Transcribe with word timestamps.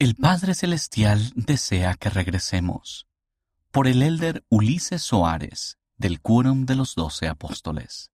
El 0.00 0.14
Padre 0.14 0.54
Celestial 0.54 1.32
desea 1.34 1.96
que 1.96 2.08
regresemos. 2.08 3.08
Por 3.72 3.88
el 3.88 4.00
elder 4.00 4.44
Ulises 4.48 5.02
Soares, 5.02 5.76
del 5.96 6.20
Quórum 6.20 6.66
de 6.66 6.76
los 6.76 6.94
Doce 6.94 7.26
Apóstoles. 7.26 8.12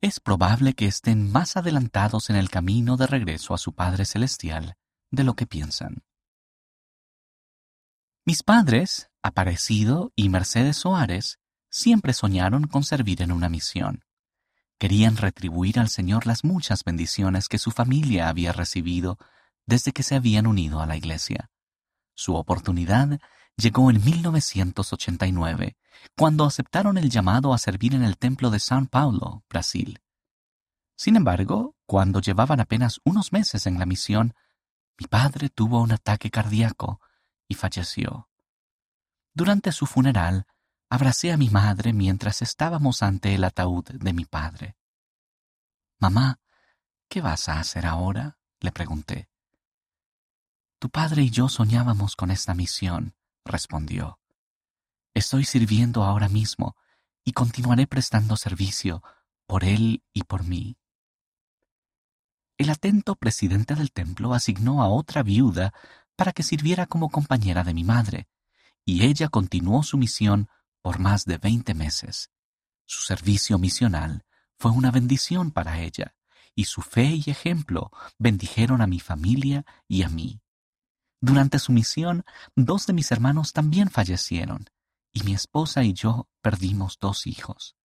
Es 0.00 0.18
probable 0.18 0.74
que 0.74 0.86
estén 0.86 1.30
más 1.30 1.56
adelantados 1.56 2.30
en 2.30 2.36
el 2.36 2.50
camino 2.50 2.96
de 2.96 3.06
regreso 3.06 3.54
a 3.54 3.58
su 3.58 3.74
Padre 3.74 4.04
Celestial 4.04 4.74
de 5.12 5.22
lo 5.22 5.34
que 5.34 5.46
piensan. 5.46 6.02
Mis 8.24 8.42
padres, 8.42 9.08
Aparecido 9.22 10.12
y 10.16 10.30
Mercedes 10.30 10.78
Soares, 10.78 11.38
siempre 11.70 12.12
soñaron 12.12 12.66
con 12.66 12.82
servir 12.82 13.22
en 13.22 13.30
una 13.30 13.48
misión. 13.48 14.04
Querían 14.78 15.16
retribuir 15.16 15.78
al 15.78 15.90
Señor 15.90 16.26
las 16.26 16.42
muchas 16.42 16.82
bendiciones 16.82 17.46
que 17.46 17.58
su 17.58 17.70
familia 17.70 18.28
había 18.28 18.50
recibido 18.50 19.16
desde 19.66 19.92
que 19.92 20.02
se 20.02 20.14
habían 20.14 20.46
unido 20.46 20.80
a 20.80 20.86
la 20.86 20.96
Iglesia. 20.96 21.50
Su 22.14 22.34
oportunidad 22.34 23.20
llegó 23.56 23.90
en 23.90 24.02
1989, 24.02 25.76
cuando 26.16 26.44
aceptaron 26.44 26.98
el 26.98 27.10
llamado 27.10 27.52
a 27.52 27.58
servir 27.58 27.94
en 27.94 28.02
el 28.02 28.18
templo 28.18 28.50
de 28.50 28.58
São 28.58 28.88
Paulo, 28.88 29.44
Brasil. 29.48 30.00
Sin 30.96 31.16
embargo, 31.16 31.76
cuando 31.86 32.20
llevaban 32.20 32.60
apenas 32.60 33.00
unos 33.04 33.32
meses 33.32 33.66
en 33.66 33.78
la 33.78 33.86
misión, 33.86 34.34
mi 34.98 35.06
padre 35.06 35.48
tuvo 35.48 35.80
un 35.82 35.92
ataque 35.92 36.30
cardíaco 36.30 37.00
y 37.48 37.54
falleció. 37.54 38.28
Durante 39.34 39.72
su 39.72 39.86
funeral, 39.86 40.46
abracé 40.90 41.32
a 41.32 41.36
mi 41.36 41.48
madre 41.48 41.92
mientras 41.92 42.42
estábamos 42.42 43.02
ante 43.02 43.34
el 43.34 43.44
ataúd 43.44 43.84
de 43.84 44.12
mi 44.12 44.24
padre. 44.26 44.76
Mamá, 45.98 46.40
¿qué 47.08 47.20
vas 47.20 47.48
a 47.48 47.58
hacer 47.58 47.86
ahora? 47.86 48.38
le 48.60 48.72
pregunté. 48.72 49.31
Tu 50.82 50.90
padre 50.90 51.22
y 51.22 51.30
yo 51.30 51.48
soñábamos 51.48 52.16
con 52.16 52.32
esta 52.32 52.54
misión, 52.54 53.14
respondió. 53.44 54.18
Estoy 55.14 55.44
sirviendo 55.44 56.02
ahora 56.02 56.28
mismo 56.28 56.74
y 57.24 57.34
continuaré 57.34 57.86
prestando 57.86 58.36
servicio 58.36 59.00
por 59.46 59.62
él 59.62 60.02
y 60.12 60.24
por 60.24 60.42
mí. 60.42 60.76
El 62.58 62.68
atento 62.68 63.14
presidente 63.14 63.76
del 63.76 63.92
templo 63.92 64.34
asignó 64.34 64.82
a 64.82 64.88
otra 64.88 65.22
viuda 65.22 65.72
para 66.16 66.32
que 66.32 66.42
sirviera 66.42 66.86
como 66.86 67.10
compañera 67.10 67.62
de 67.62 67.74
mi 67.74 67.84
madre, 67.84 68.26
y 68.84 69.04
ella 69.04 69.28
continuó 69.28 69.84
su 69.84 69.96
misión 69.98 70.48
por 70.80 70.98
más 70.98 71.26
de 71.26 71.38
veinte 71.38 71.74
meses. 71.74 72.32
Su 72.86 73.02
servicio 73.02 73.56
misional 73.56 74.24
fue 74.58 74.72
una 74.72 74.90
bendición 74.90 75.52
para 75.52 75.78
ella, 75.78 76.16
y 76.56 76.64
su 76.64 76.82
fe 76.82 77.22
y 77.24 77.30
ejemplo 77.30 77.92
bendijeron 78.18 78.82
a 78.82 78.88
mi 78.88 78.98
familia 78.98 79.64
y 79.86 80.02
a 80.02 80.08
mí. 80.08 80.42
Durante 81.22 81.60
su 81.60 81.70
misión, 81.70 82.24
dos 82.56 82.86
de 82.88 82.92
mis 82.92 83.12
hermanos 83.12 83.52
también 83.52 83.90
fallecieron, 83.90 84.68
y 85.12 85.22
mi 85.22 85.34
esposa 85.34 85.84
y 85.84 85.92
yo 85.92 86.28
perdimos 86.40 86.98
dos 87.00 87.28
hijos. 87.28 87.76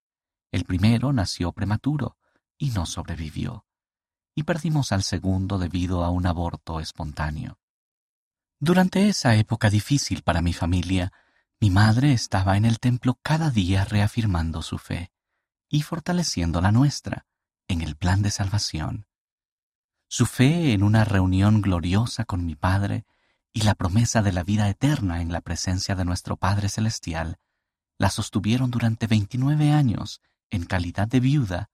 El 0.50 0.64
primero 0.64 1.12
nació 1.12 1.52
prematuro 1.52 2.16
y 2.58 2.70
no 2.70 2.84
sobrevivió, 2.84 3.64
y 4.34 4.42
perdimos 4.42 4.90
al 4.90 5.04
segundo 5.04 5.58
debido 5.58 6.02
a 6.02 6.10
un 6.10 6.26
aborto 6.26 6.80
espontáneo. 6.80 7.60
Durante 8.58 9.08
esa 9.08 9.36
época 9.36 9.70
difícil 9.70 10.22
para 10.22 10.42
mi 10.42 10.52
familia, 10.52 11.12
mi 11.60 11.70
madre 11.70 12.12
estaba 12.12 12.56
en 12.56 12.64
el 12.64 12.80
templo 12.80 13.20
cada 13.22 13.50
día 13.50 13.84
reafirmando 13.84 14.62
su 14.62 14.78
fe 14.78 15.12
y 15.68 15.82
fortaleciendo 15.82 16.60
la 16.60 16.72
nuestra 16.72 17.24
en 17.68 17.82
el 17.82 17.94
plan 17.94 18.20
de 18.20 18.32
salvación. 18.32 19.06
Su 20.08 20.26
fe 20.26 20.72
en 20.72 20.82
una 20.82 21.04
reunión 21.04 21.62
gloriosa 21.62 22.24
con 22.24 22.44
mi 22.44 22.56
Padre 22.56 23.06
y 23.52 23.62
la 23.62 23.74
promesa 23.74 24.22
de 24.22 24.32
la 24.32 24.42
vida 24.42 24.68
eterna 24.68 25.20
en 25.20 25.32
la 25.32 25.40
presencia 25.40 25.94
de 25.94 26.04
nuestro 26.04 26.36
Padre 26.36 26.68
Celestial 26.68 27.38
la 27.98 28.10
sostuvieron 28.10 28.70
durante 28.70 29.06
29 29.06 29.72
años 29.72 30.22
en 30.50 30.64
calidad 30.64 31.08
de 31.08 31.20
viuda 31.20 31.70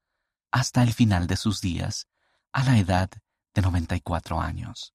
hasta 0.50 0.82
el 0.82 0.92
final 0.92 1.26
de 1.26 1.36
sus 1.36 1.60
días, 1.60 2.08
a 2.52 2.64
la 2.64 2.78
edad 2.78 3.10
de 3.54 3.62
94 3.62 4.40
años. 4.40 4.94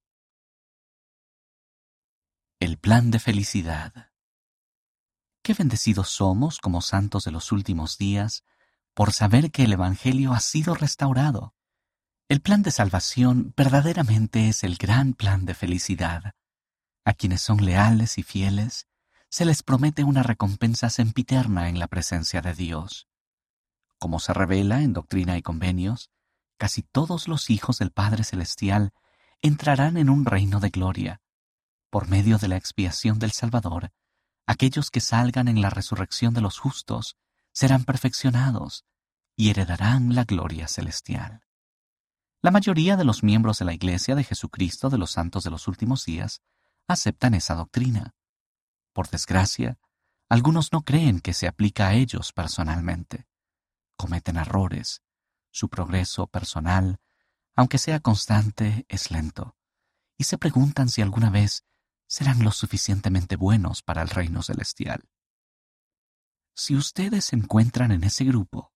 El 2.59 2.77
plan 2.77 3.11
de 3.11 3.19
felicidad. 3.19 4.11
Qué 5.43 5.53
bendecidos 5.53 6.09
somos 6.09 6.59
como 6.59 6.81
santos 6.81 7.23
de 7.25 7.31
los 7.31 7.51
últimos 7.51 7.97
días 7.97 8.43
por 8.93 9.13
saber 9.13 9.51
que 9.51 9.63
el 9.63 9.73
Evangelio 9.73 10.33
ha 10.33 10.39
sido 10.39 10.75
restaurado. 10.75 11.53
El 12.27 12.41
plan 12.41 12.63
de 12.63 12.71
salvación 12.71 13.53
verdaderamente 13.55 14.49
es 14.49 14.63
el 14.63 14.77
gran 14.77 15.13
plan 15.13 15.45
de 15.45 15.53
felicidad 15.53 16.33
a 17.09 17.13
quienes 17.13 17.41
son 17.41 17.65
leales 17.65 18.19
y 18.19 18.23
fieles, 18.23 18.87
se 19.29 19.43
les 19.43 19.63
promete 19.63 20.03
una 20.03 20.21
recompensa 20.21 20.91
sempiterna 20.91 21.67
en 21.67 21.79
la 21.79 21.87
presencia 21.87 22.41
de 22.41 22.53
Dios. 22.53 23.07
Como 23.97 24.19
se 24.19 24.31
revela 24.31 24.83
en 24.83 24.93
Doctrina 24.93 25.35
y 25.35 25.41
Convenios, 25.41 26.11
casi 26.57 26.83
todos 26.83 27.27
los 27.27 27.49
hijos 27.49 27.79
del 27.79 27.89
Padre 27.89 28.23
Celestial 28.23 28.93
entrarán 29.41 29.97
en 29.97 30.07
un 30.07 30.23
reino 30.23 30.59
de 30.59 30.69
gloria. 30.69 31.21
Por 31.89 32.07
medio 32.07 32.37
de 32.37 32.47
la 32.47 32.57
expiación 32.57 33.17
del 33.17 33.31
Salvador, 33.31 33.91
aquellos 34.45 34.91
que 34.91 35.01
salgan 35.01 35.47
en 35.47 35.61
la 35.61 35.71
resurrección 35.71 36.35
de 36.35 36.41
los 36.41 36.59
justos 36.59 37.17
serán 37.51 37.85
perfeccionados 37.85 38.85
y 39.35 39.49
heredarán 39.49 40.13
la 40.13 40.25
gloria 40.25 40.67
celestial. 40.67 41.41
La 42.43 42.51
mayoría 42.51 42.97
de 42.97 43.03
los 43.03 43.23
miembros 43.23 43.57
de 43.57 43.65
la 43.65 43.73
Iglesia 43.73 44.13
de 44.13 44.23
Jesucristo 44.23 44.91
de 44.91 44.99
los 44.99 45.09
Santos 45.09 45.43
de 45.43 45.49
los 45.49 45.67
Últimos 45.67 46.05
Días 46.05 46.43
aceptan 46.89 47.35
esa 47.35 47.55
doctrina. 47.55 48.15
Por 48.93 49.09
desgracia, 49.09 49.79
algunos 50.27 50.73
no 50.73 50.81
creen 50.81 51.21
que 51.21 51.33
se 51.33 51.47
aplica 51.47 51.87
a 51.87 51.93
ellos 51.93 52.33
personalmente. 52.33 53.27
Cometen 53.95 54.37
errores. 54.37 55.03
Su 55.51 55.69
progreso 55.69 56.27
personal, 56.27 56.99
aunque 57.55 57.77
sea 57.77 57.99
constante, 57.99 58.85
es 58.87 59.11
lento. 59.11 59.55
Y 60.17 60.25
se 60.25 60.37
preguntan 60.37 60.89
si 60.89 61.01
alguna 61.01 61.29
vez 61.29 61.63
serán 62.07 62.43
lo 62.43 62.51
suficientemente 62.51 63.35
buenos 63.35 63.83
para 63.83 64.01
el 64.01 64.09
reino 64.09 64.41
celestial. 64.41 65.09
Si 66.55 66.75
ustedes 66.75 67.25
se 67.25 67.35
encuentran 67.35 67.91
en 67.91 68.03
ese 68.03 68.25
grupo, 68.25 68.73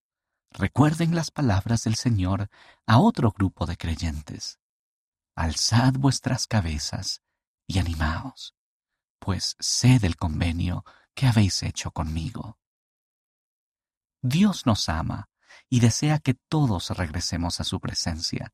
recuerden 0.52 1.16
las 1.16 1.32
palabras 1.32 1.84
del 1.84 1.96
Señor 1.96 2.50
a 2.86 3.00
otro 3.00 3.32
grupo 3.32 3.66
de 3.66 3.76
creyentes. 3.76 4.60
Alzad 5.36 5.94
vuestras 5.94 6.46
cabezas 6.46 7.23
y 7.68 7.80
animaos, 7.80 8.56
pues 9.20 9.56
sé 9.60 10.00
del 10.00 10.16
convenio 10.16 10.84
que 11.14 11.28
habéis 11.28 11.64
hecho 11.64 11.92
conmigo. 11.92 12.60
Dios 14.22 14.66
nos 14.66 14.90
ama 14.90 15.30
y 15.70 15.80
desea 15.80 16.20
que 16.20 16.34
todos 16.34 16.90
regresemos 16.92 17.60
a 17.60 17.64
su 17.64 17.80
presencia. 17.80 18.54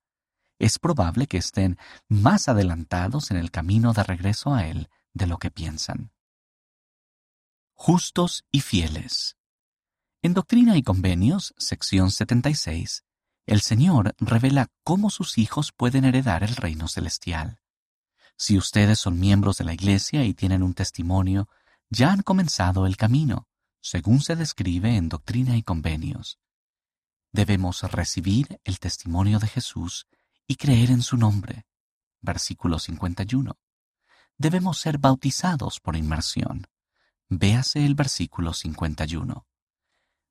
Es 0.57 0.79
probable 0.79 1.27
que 1.27 1.37
estén 1.37 1.77
más 2.07 2.49
adelantados 2.49 3.31
en 3.31 3.37
el 3.37 3.51
camino 3.51 3.93
de 3.93 4.03
regreso 4.03 4.53
a 4.53 4.67
Él 4.67 4.89
de 5.13 5.27
lo 5.27 5.37
que 5.37 5.51
piensan. 5.51 6.11
Justos 7.73 8.45
y 8.51 8.61
fieles. 8.61 9.37
En 10.21 10.33
Doctrina 10.33 10.75
y 10.75 10.83
Convenios, 10.83 11.53
sección 11.57 12.11
76, 12.11 13.05
el 13.45 13.61
Señor 13.61 14.15
revela 14.19 14.67
cómo 14.83 15.09
sus 15.09 15.37
hijos 15.37 15.71
pueden 15.71 16.03
heredar 16.03 16.43
el 16.43 16.55
reino 16.55 16.87
celestial. 16.87 17.61
Si 18.39 18.57
ustedes 18.57 18.99
son 18.99 19.19
miembros 19.19 19.57
de 19.57 19.65
la 19.65 19.73
Iglesia 19.73 20.23
y 20.23 20.33
tienen 20.33 20.63
un 20.63 20.73
testimonio, 20.73 21.49
ya 21.89 22.13
han 22.13 22.21
comenzado 22.21 22.85
el 22.85 22.95
camino, 22.95 23.49
según 23.81 24.21
se 24.21 24.37
describe 24.37 24.95
en 24.95 25.09
Doctrina 25.09 25.57
y 25.57 25.61
Convenios. 25.61 26.39
Debemos 27.33 27.83
recibir 27.83 28.61
el 28.63 28.79
testimonio 28.79 29.39
de 29.39 29.47
Jesús 29.47 30.07
y 30.47 30.55
creer 30.55 30.89
en 30.89 31.01
su 31.01 31.17
nombre. 31.17 31.65
Versículo 32.21 32.79
51. 32.79 33.57
Debemos 34.37 34.79
ser 34.79 34.99
bautizados 34.99 35.81
por 35.81 35.97
inmersión. 35.97 36.65
Véase 37.27 37.85
el 37.85 37.93
versículo 37.93 38.53
51. 38.53 39.45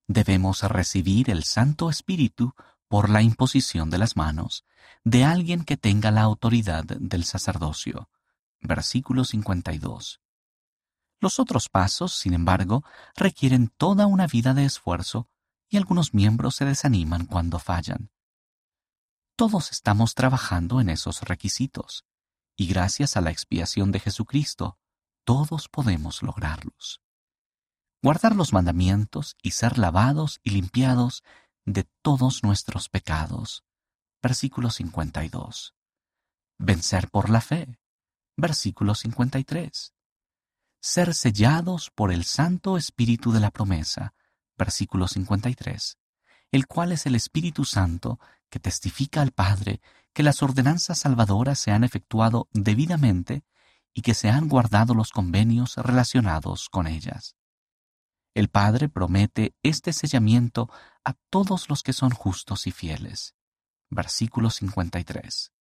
Debemos 0.07 0.63
recibir 0.63 1.29
el 1.29 1.45
Santo 1.45 1.91
Espíritu 1.91 2.55
por 2.89 3.11
la 3.11 3.23
imposición 3.23 3.91
de 3.91 3.99
las 3.99 4.17
manos 4.17 4.65
de 5.05 5.25
alguien 5.25 5.65
que 5.65 5.77
tenga 5.77 6.11
la 6.11 6.23
autoridad 6.23 6.85
del 6.85 7.25
sacerdocio. 7.25 8.11
Versículo 8.61 9.25
52. 9.25 10.21
Los 11.21 11.39
otros 11.39 11.69
pasos, 11.69 12.15
sin 12.15 12.35
embargo, 12.35 12.85
requieren 13.17 13.73
toda 13.77 14.07
una 14.07 14.27
vida 14.27 14.55
de 14.55 14.65
esfuerzo 14.65 15.29
y 15.69 15.77
algunos 15.77 16.15
miembros 16.15 16.57
se 16.57 16.65
desaniman 16.65 17.27
cuando 17.27 17.59
fallan. 17.59 18.11
Todos 19.37 19.71
estamos 19.71 20.15
trabajando 20.15 20.81
en 20.81 20.89
esos 20.91 21.23
requisitos, 21.23 22.05
y 22.57 22.67
gracias 22.67 23.17
a 23.17 23.21
la 23.21 23.31
expiación 23.31 23.93
de 23.93 24.01
Jesucristo, 24.01 24.79
todos 25.25 25.69
podemos 25.69 26.23
lograrlos. 26.23 27.01
Guardar 28.03 28.35
los 28.35 28.53
mandamientos 28.53 29.37
y 29.43 29.53
ser 29.53 29.79
lavados 29.79 30.41
y 30.43 30.51
limpiados 30.51 31.23
de 31.73 31.85
todos 32.03 32.43
nuestros 32.43 32.89
pecados. 32.89 33.63
Versículo 34.23 34.71
52. 34.71 35.75
Vencer 36.59 37.11
por 37.11 37.29
la 37.29 37.43
fe. 37.43 37.79
versículo 38.37 38.95
53. 38.95 39.93
Ser 40.81 41.15
sellados 41.15 41.91
por 41.91 42.13
el 42.13 42.25
Santo 42.25 42.79
Espíritu 42.79 43.33
de 43.33 43.41
la 43.41 43.51
promesa, 43.51 44.15
versículo 44.57 45.09
53, 45.09 45.99
el 46.53 46.67
cual 46.69 46.93
es 46.93 47.05
el 47.05 47.17
Espíritu 47.17 47.65
Santo 47.65 48.19
que 48.49 48.61
testifica 48.61 49.21
al 49.21 49.33
Padre 49.33 49.81
que 50.15 50.23
las 50.23 50.43
ordenanzas 50.43 51.01
salvadoras 51.01 51.59
se 51.59 51.73
han 51.73 51.85
efectuado 51.85 52.49
debidamente 52.53 53.45
y 53.93 54.03
que 54.03 54.15
se 54.15 54.31
han 54.31 54.49
guardado 54.49 54.95
los 54.95 55.11
convenios 55.11 55.77
relacionados 55.77 56.69
con 56.71 56.87
ellas. 56.87 57.35
El 58.39 58.49
Padre 58.49 58.89
promete 58.89 59.57
este 59.65 59.93
sellamiento 59.93 60.71
a 61.09 61.15
todos 61.31 61.71
los 61.71 61.83
que 61.83 61.95
son 61.95 62.11
justos 62.11 62.67
y 62.67 62.71
fieles. 62.71 63.35
Versículo 63.89 64.51
53. 64.51 65.55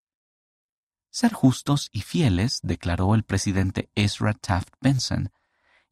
Ser 1.10 1.32
justos 1.32 1.88
y 1.94 2.02
fieles, 2.02 2.60
declaró 2.64 3.16
el 3.16 3.24
presidente 3.24 3.90
Ezra 3.96 4.34
Taft 4.34 4.74
Benson, 4.82 5.32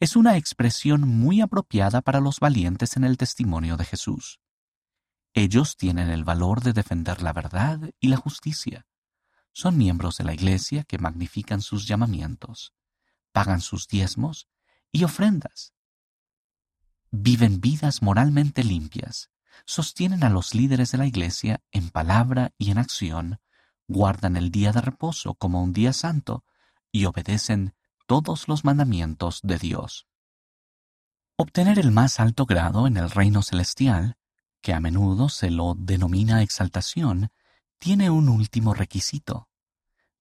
es 0.01 0.17
una 0.17 0.35
expresión 0.35 1.07
muy 1.07 1.39
apropiada 1.39 2.01
para 2.01 2.19
los 2.19 2.41
valientes 2.41 2.97
en 2.97 3.05
el 3.05 3.15
testimonio 3.15 3.77
de 3.77 3.85
Jesús. 3.85 4.41
Ellos 5.33 5.77
tienen 5.77 6.09
el 6.09 6.25
valor 6.25 6.61
de 6.61 6.73
defender 6.73 7.21
la 7.21 7.31
verdad 7.31 7.79
y 8.01 8.09
la 8.09 8.17
justicia. 8.17 8.85
Son 9.53 9.77
miembros 9.77 10.17
de 10.17 10.25
la 10.25 10.33
Iglesia 10.33 10.83
que 10.83 10.97
magnifican 10.97 11.61
sus 11.61 11.87
llamamientos, 11.87 12.73
pagan 13.31 13.61
sus 13.61 13.87
diezmos 13.87 14.49
y 14.91 15.05
ofrendas. 15.05 15.73
Viven 17.09 17.61
vidas 17.61 18.01
moralmente 18.01 18.61
limpias, 18.61 19.29
sostienen 19.65 20.23
a 20.23 20.29
los 20.29 20.53
líderes 20.53 20.91
de 20.91 20.97
la 20.97 21.07
Iglesia 21.07 21.61
en 21.71 21.89
palabra 21.89 22.53
y 22.57 22.71
en 22.71 22.77
acción, 22.77 23.39
guardan 23.87 24.35
el 24.35 24.51
día 24.51 24.71
de 24.71 24.81
reposo 24.81 25.35
como 25.35 25.63
un 25.63 25.73
día 25.73 25.93
santo 25.93 26.43
y 26.91 27.05
obedecen 27.05 27.75
todos 28.07 28.47
los 28.47 28.63
mandamientos 28.63 29.39
de 29.43 29.57
Dios. 29.57 30.07
Obtener 31.37 31.79
el 31.79 31.91
más 31.91 32.19
alto 32.19 32.45
grado 32.45 32.87
en 32.87 32.97
el 32.97 33.09
reino 33.09 33.41
celestial, 33.41 34.17
que 34.61 34.73
a 34.73 34.79
menudo 34.79 35.29
se 35.29 35.51
lo 35.51 35.75
denomina 35.77 36.41
exaltación, 36.41 37.29
tiene 37.77 38.09
un 38.09 38.29
último 38.29 38.73
requisito. 38.73 39.49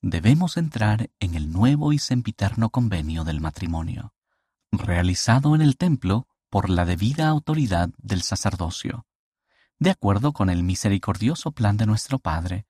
Debemos 0.02 0.56
entrar 0.56 1.10
en 1.20 1.34
el 1.34 1.50
nuevo 1.52 1.92
y 1.92 1.98
sempiterno 1.98 2.70
convenio 2.70 3.24
del 3.24 3.40
matrimonio, 3.40 4.12
realizado 4.72 5.54
en 5.54 5.62
el 5.62 5.76
templo 5.76 6.26
por 6.50 6.68
la 6.68 6.84
debida 6.84 7.28
autoridad 7.28 7.90
del 7.98 8.22
sacerdocio. 8.22 9.06
De 9.78 9.90
acuerdo 9.90 10.32
con 10.32 10.50
el 10.50 10.62
misericordioso 10.62 11.52
plan 11.52 11.76
de 11.76 11.86
nuestro 11.86 12.18
Padre, 12.18 12.66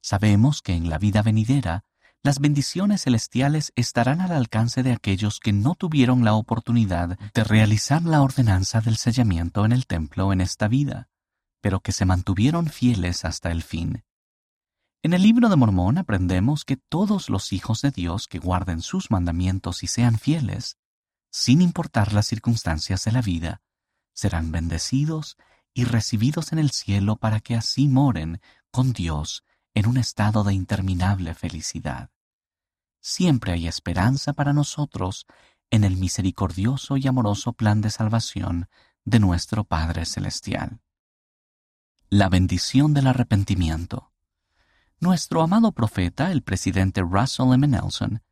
sabemos 0.00 0.62
que 0.62 0.74
en 0.74 0.88
la 0.88 0.98
vida 0.98 1.22
venidera 1.22 1.84
las 2.22 2.40
bendiciones 2.40 3.02
celestiales 3.02 3.72
estarán 3.76 4.20
al 4.20 4.32
alcance 4.32 4.82
de 4.82 4.92
aquellos 4.92 5.38
que 5.38 5.52
no 5.52 5.74
tuvieron 5.76 6.24
la 6.24 6.34
oportunidad 6.34 7.18
de 7.34 7.44
realizar 7.44 8.02
la 8.02 8.22
ordenanza 8.22 8.80
del 8.80 8.96
sellamiento 8.96 9.64
en 9.64 9.70
el 9.70 9.86
templo 9.86 10.32
en 10.32 10.40
esta 10.40 10.66
vida, 10.66 11.08
pero 11.60 11.80
que 11.80 11.92
se 11.92 12.04
mantuvieron 12.04 12.66
fieles 12.66 13.24
hasta 13.24 13.52
el 13.52 13.62
fin. 13.62 14.02
En 15.02 15.12
el 15.12 15.22
libro 15.22 15.48
de 15.48 15.54
Mormón 15.54 15.98
aprendemos 15.98 16.64
que 16.64 16.76
todos 16.76 17.30
los 17.30 17.52
hijos 17.52 17.80
de 17.82 17.92
Dios 17.92 18.26
que 18.26 18.40
guarden 18.40 18.82
sus 18.82 19.10
mandamientos 19.10 19.84
y 19.84 19.86
sean 19.86 20.18
fieles, 20.18 20.78
sin 21.30 21.60
importar 21.60 22.12
las 22.12 22.26
circunstancias 22.26 23.04
de 23.04 23.12
la 23.12 23.22
vida, 23.22 23.60
serán 24.14 24.50
bendecidos 24.50 25.36
y 25.76 25.84
recibidos 25.84 26.52
en 26.52 26.58
el 26.58 26.70
cielo 26.70 27.16
para 27.16 27.40
que 27.40 27.54
así 27.54 27.86
moren 27.86 28.40
con 28.70 28.94
Dios 28.94 29.44
en 29.74 29.86
un 29.86 29.98
estado 29.98 30.42
de 30.42 30.54
interminable 30.54 31.34
felicidad. 31.34 32.08
Siempre 32.98 33.52
hay 33.52 33.68
esperanza 33.68 34.32
para 34.32 34.54
nosotros 34.54 35.26
en 35.70 35.84
el 35.84 35.98
misericordioso 35.98 36.96
y 36.96 37.06
amoroso 37.06 37.52
plan 37.52 37.82
de 37.82 37.90
salvación 37.90 38.70
de 39.04 39.20
nuestro 39.20 39.64
Padre 39.64 40.06
Celestial. 40.06 40.80
La 42.08 42.30
bendición 42.30 42.94
del 42.94 43.08
arrepentimiento. 43.08 44.14
Nuestro 44.98 45.42
amado 45.42 45.72
profeta, 45.72 46.32
el 46.32 46.42
presidente 46.42 47.02
Russell 47.02 47.52
M. 47.52 47.68
Nelson, 47.68 48.22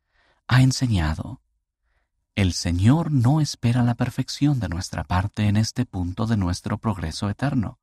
ha 0.47 0.63
enseñado, 0.63 1.43
el 2.35 2.51
Señor 2.51 3.11
no 3.11 3.39
espera 3.39 3.81
la 3.83 3.95
perfección 3.95 4.59
de 4.59 4.67
nuestra 4.67 5.05
parte 5.05 5.47
en 5.47 5.55
este 5.55 5.85
punto 5.85 6.25
de 6.25 6.35
nuestro 6.35 6.77
progreso 6.77 7.29
eterno, 7.29 7.79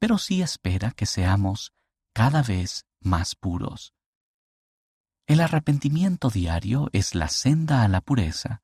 pero 0.00 0.18
sí 0.18 0.42
espera 0.42 0.90
que 0.90 1.06
seamos 1.06 1.72
cada 2.12 2.42
vez 2.42 2.86
más 3.00 3.36
puros. 3.36 3.94
El 5.28 5.40
arrepentimiento 5.40 6.28
diario 6.28 6.88
es 6.92 7.14
la 7.14 7.28
senda 7.28 7.84
a 7.84 7.88
la 7.88 8.00
pureza, 8.00 8.62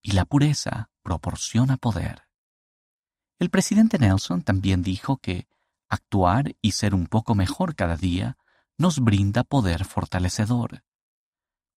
y 0.00 0.12
la 0.12 0.24
pureza 0.24 0.90
proporciona 1.02 1.76
poder. 1.76 2.28
El 3.40 3.50
presidente 3.50 3.98
Nelson 3.98 4.42
también 4.42 4.82
dijo 4.82 5.16
que 5.16 5.48
actuar 5.88 6.54
y 6.62 6.72
ser 6.72 6.94
un 6.94 7.06
poco 7.06 7.34
mejor 7.34 7.74
cada 7.74 7.96
día 7.96 8.36
nos 8.78 9.00
brinda 9.00 9.42
poder 9.42 9.84
fortalecedor. 9.84 10.84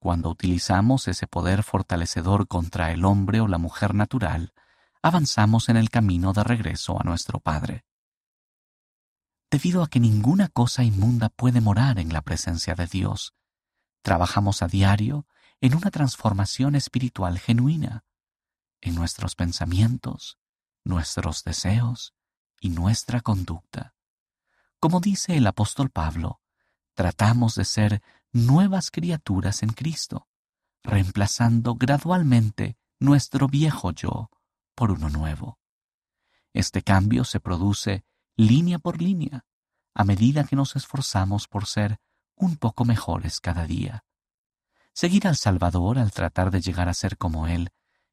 Cuando 0.05 0.29
utilizamos 0.29 1.07
ese 1.07 1.25
poder 1.25 1.63
fortalecedor 1.63 2.47
contra 2.47 2.91
el 2.91 3.05
hombre 3.05 3.41
o 3.41 3.47
la 3.47 3.57
mujer 3.57 3.95
natural, 3.95 4.53
avanzamos 5.01 5.67
en 5.67 5.77
el 5.77 5.89
camino 5.89 6.31
de 6.31 6.43
regreso 6.43 7.01
a 7.01 7.03
nuestro 7.03 7.39
Padre. 7.39 7.85
Debido 9.49 9.81
a 9.81 9.87
que 9.87 9.99
ninguna 9.99 10.47
cosa 10.49 10.83
inmunda 10.83 11.29
puede 11.29 11.59
morar 11.59 11.97
en 11.97 12.13
la 12.13 12.21
presencia 12.21 12.75
de 12.75 12.85
Dios, 12.85 13.33
trabajamos 14.03 14.61
a 14.61 14.67
diario 14.67 15.25
en 15.59 15.73
una 15.73 15.89
transformación 15.89 16.75
espiritual 16.75 17.39
genuina, 17.39 18.05
en 18.81 18.93
nuestros 18.93 19.33
pensamientos, 19.33 20.37
nuestros 20.83 21.43
deseos 21.43 22.13
y 22.59 22.69
nuestra 22.69 23.21
conducta. 23.21 23.95
Como 24.79 24.99
dice 24.99 25.35
el 25.35 25.47
apóstol 25.47 25.89
Pablo, 25.89 26.41
tratamos 26.93 27.55
de 27.55 27.65
ser 27.65 28.03
nuevas 28.35 28.91
criaturas 28.91 29.63
en 29.63 29.69
Cristo, 29.69 30.27
reemplazando 30.83 31.75
gradualmente 31.75 32.77
nuestro 32.99 33.47
viejo 33.47 33.91
yo 33.91 34.29
por 34.75 34.91
uno 34.91 35.09
nuevo. 35.09 35.57
Este 36.51 36.81
cambio 36.81 37.23
se 37.23 37.39
produce 37.39 38.03
línea 38.35 38.77
por 38.77 39.01
línea 39.01 39.45
a 39.93 40.03
medida 40.03 40.43
que 40.43 40.57
nos 40.57 40.75
esforzamos 40.75 41.47
por 41.47 41.65
ser 41.65 42.01
un 42.35 42.57
poco 42.57 42.83
mejores 42.83 43.39
cada 43.39 43.65
día. 43.65 44.03
Seguir 44.91 45.29
al 45.29 45.37
Salvador 45.37 45.97
al 45.97 46.11
tratar 46.11 46.51
de 46.51 46.59
llegar 46.59 46.89
a 46.89 46.93
ser 46.93 47.17
como 47.17 47.47
Él 47.47 47.69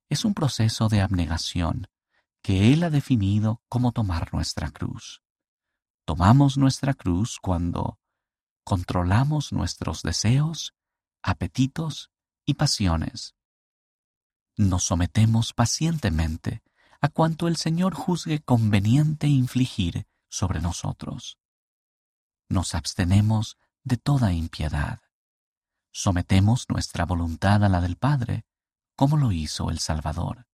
es 0.08 0.25
un 0.25 0.35
proceso 0.35 0.88
de 0.88 1.00
abnegación 1.00 1.88
que 2.42 2.73
Él 2.73 2.85
ha 2.85 2.90
definido 2.90 3.61
como 3.68 3.90
tomar 3.90 4.32
nuestra 4.32 4.70
cruz. 4.70 5.20
Tomamos 6.04 6.56
nuestra 6.58 6.94
cruz 6.94 7.38
cuando 7.42 7.99
controlamos 8.64 9.52
nuestros 9.52 10.02
deseos, 10.02 10.75
apetitos 11.23 12.11
y 12.45 12.54
pasiones. 12.54 13.35
Nos 14.57 14.85
sometemos 14.85 15.52
pacientemente 15.52 16.62
a 17.00 17.09
cuanto 17.09 17.49
el 17.49 17.57
Señor 17.57 17.95
juzgue 17.95 18.40
conveniente 18.42 19.26
infligir 19.26 20.07
sobre 20.28 20.61
nosotros. 20.61 21.38
Nos 22.49 22.75
abstenemos 22.75 23.59
de 23.83 23.97
toda 23.97 24.33
impiedad. 24.33 25.00
Sometemos 25.90 26.66
nuestra 26.69 27.04
voluntad 27.04 27.64
a 27.64 27.69
la 27.69 27.81
del 27.81 27.97
Padre, 27.97 28.47
como 28.95 29.16
lo 29.16 29.33
hizo 29.33 29.71
el 29.71 29.78
Salvador. 29.78 30.47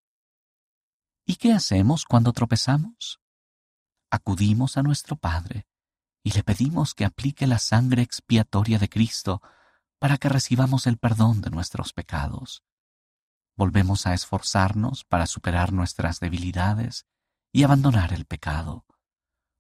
¿Y 1.27 1.37
qué 1.37 1.53
hacemos 1.53 2.05
cuando 2.07 2.33
tropezamos? 2.33 3.21
Acudimos 4.11 4.79
a 4.79 4.83
nuestro 4.83 5.17
Padre 5.17 5.68
y 6.29 6.33
le 6.33 6.43
pedimos 6.43 6.95
que 6.95 7.07
aplique 7.07 7.47
la 7.47 7.59
sangre 7.59 8.03
expiatoria 8.03 8.79
de 8.79 8.91
Cristo 8.91 9.41
para 9.99 10.19
que 10.19 10.29
recibamos 10.29 10.87
el 10.87 10.99
perdón 10.99 11.41
de 11.41 11.49
nuestros 11.49 11.95
pecados. 11.95 12.63
Volvemos 13.57 14.07
a 14.07 14.13
esforzarnos 14.13 15.05
para 15.05 15.27
superar 15.27 15.73
nuestras 15.73 16.21
debilidades 16.21 17.07
y 17.51 17.63
abandonar 17.63 18.13
el 18.13 18.27
pecado. 18.27 18.85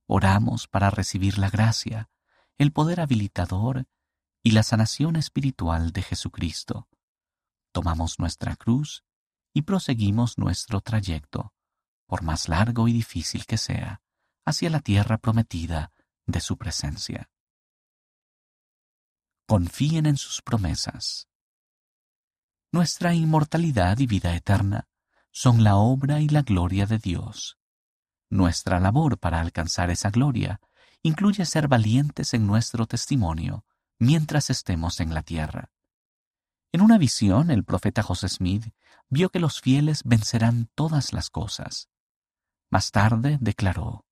Oramos 0.06 0.68
para 0.68 0.90
recibir 0.90 1.38
la 1.38 1.48
gracia, 1.48 2.10
el 2.58 2.70
poder 2.70 3.00
habilitador 3.00 3.86
y 4.42 4.50
la 4.50 4.62
sanación 4.62 5.16
espiritual 5.16 5.92
de 5.92 6.02
Jesucristo. 6.02 6.86
Tomamos 7.72 8.18
nuestra 8.18 8.56
cruz 8.56 9.04
y 9.54 9.62
proseguimos 9.62 10.36
nuestro 10.36 10.82
trayecto, 10.82 11.54
por 12.06 12.22
más 12.22 12.46
largo 12.46 12.88
y 12.88 12.92
difícil 12.92 13.46
que 13.46 13.56
sea, 13.56 14.02
hacia 14.44 14.68
la 14.68 14.80
tierra 14.80 15.16
prometida 15.16 15.92
de 16.28 16.40
su 16.40 16.56
presencia. 16.56 17.30
Confíen 19.46 20.06
en 20.06 20.16
sus 20.16 20.42
promesas. 20.42 21.26
Nuestra 22.70 23.14
inmortalidad 23.14 23.98
y 23.98 24.06
vida 24.06 24.36
eterna 24.36 24.86
son 25.32 25.64
la 25.64 25.76
obra 25.76 26.20
y 26.20 26.28
la 26.28 26.42
gloria 26.42 26.84
de 26.84 26.98
Dios. 26.98 27.58
Nuestra 28.30 28.78
labor 28.78 29.18
para 29.18 29.40
alcanzar 29.40 29.90
esa 29.90 30.10
gloria 30.10 30.60
incluye 31.02 31.46
ser 31.46 31.66
valientes 31.66 32.34
en 32.34 32.46
nuestro 32.46 32.86
testimonio 32.86 33.64
mientras 33.98 34.50
estemos 34.50 35.00
en 35.00 35.14
la 35.14 35.22
tierra. 35.22 35.70
En 36.70 36.82
una 36.82 36.98
visión, 36.98 37.50
el 37.50 37.64
profeta 37.64 38.02
José 38.02 38.28
Smith 38.28 38.74
vio 39.08 39.30
que 39.30 39.40
los 39.40 39.62
fieles 39.62 40.02
vencerán 40.04 40.68
todas 40.74 41.14
las 41.14 41.30
cosas. 41.30 41.88
Más 42.70 42.90
tarde 42.90 43.38
declaró, 43.40 44.04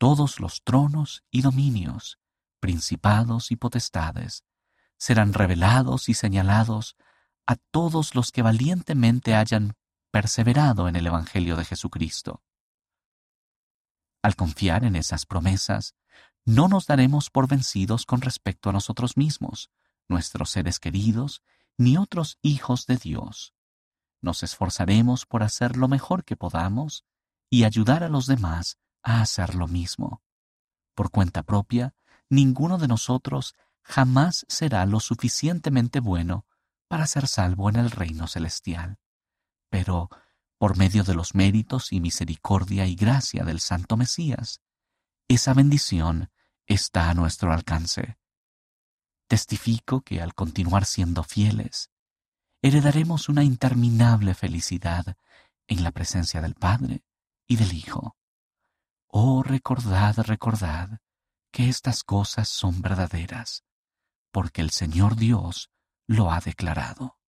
todos 0.00 0.40
los 0.40 0.62
tronos 0.64 1.24
y 1.30 1.42
dominios, 1.42 2.18
principados 2.58 3.50
y 3.50 3.56
potestades, 3.56 4.44
serán 4.96 5.34
revelados 5.34 6.08
y 6.08 6.14
señalados 6.14 6.96
a 7.46 7.56
todos 7.70 8.14
los 8.14 8.32
que 8.32 8.40
valientemente 8.40 9.34
hayan 9.34 9.76
perseverado 10.10 10.88
en 10.88 10.96
el 10.96 11.06
Evangelio 11.06 11.54
de 11.54 11.66
Jesucristo. 11.66 12.42
Al 14.22 14.36
confiar 14.36 14.84
en 14.84 14.96
esas 14.96 15.26
promesas, 15.26 15.94
no 16.46 16.68
nos 16.68 16.86
daremos 16.86 17.28
por 17.28 17.46
vencidos 17.46 18.06
con 18.06 18.22
respecto 18.22 18.70
a 18.70 18.72
nosotros 18.72 19.18
mismos, 19.18 19.70
nuestros 20.08 20.48
seres 20.48 20.80
queridos, 20.80 21.42
ni 21.76 21.98
otros 21.98 22.38
hijos 22.40 22.86
de 22.86 22.96
Dios. 22.96 23.52
Nos 24.22 24.42
esforzaremos 24.42 25.26
por 25.26 25.42
hacer 25.42 25.76
lo 25.76 25.88
mejor 25.88 26.24
que 26.24 26.36
podamos 26.36 27.04
y 27.50 27.64
ayudar 27.64 28.02
a 28.02 28.08
los 28.08 28.26
demás 28.26 28.78
a 29.02 29.20
hacer 29.20 29.54
lo 29.54 29.68
mismo. 29.68 30.22
Por 30.94 31.10
cuenta 31.10 31.42
propia, 31.42 31.94
ninguno 32.28 32.78
de 32.78 32.88
nosotros 32.88 33.54
jamás 33.82 34.44
será 34.48 34.84
lo 34.86 35.00
suficientemente 35.00 36.00
bueno 36.00 36.46
para 36.88 37.06
ser 37.06 37.26
salvo 37.26 37.68
en 37.68 37.76
el 37.76 37.90
reino 37.90 38.26
celestial. 38.26 38.98
Pero, 39.68 40.08
por 40.58 40.76
medio 40.76 41.04
de 41.04 41.14
los 41.14 41.34
méritos 41.34 41.92
y 41.92 42.00
misericordia 42.00 42.86
y 42.86 42.94
gracia 42.94 43.44
del 43.44 43.60
Santo 43.60 43.96
Mesías, 43.96 44.60
esa 45.28 45.54
bendición 45.54 46.30
está 46.66 47.10
a 47.10 47.14
nuestro 47.14 47.52
alcance. 47.52 48.18
Testifico 49.28 50.02
que 50.02 50.20
al 50.20 50.34
continuar 50.34 50.84
siendo 50.84 51.22
fieles, 51.22 51.90
heredaremos 52.62 53.28
una 53.28 53.44
interminable 53.44 54.34
felicidad 54.34 55.16
en 55.68 55.84
la 55.84 55.92
presencia 55.92 56.40
del 56.40 56.54
Padre 56.54 57.04
y 57.46 57.56
del 57.56 57.72
Hijo. 57.72 58.16
Oh, 59.12 59.42
recordad, 59.42 60.16
recordad 60.18 61.00
que 61.52 61.68
estas 61.68 62.04
cosas 62.04 62.48
son 62.48 62.80
verdaderas, 62.80 63.64
porque 64.30 64.62
el 64.62 64.70
Señor 64.70 65.16
Dios 65.16 65.70
lo 66.06 66.30
ha 66.30 66.38
declarado. 66.38 67.19